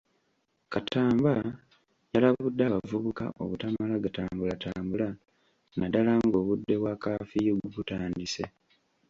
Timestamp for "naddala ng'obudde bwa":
5.79-6.93